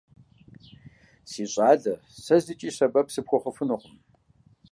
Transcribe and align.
Си 1.29 1.43
щӏалэ, 1.51 1.93
сэ 2.23 2.35
зыкӏи 2.45 2.69
сэбэп 2.77 3.07
сыпхуэхъуфынукъым. 3.13 3.95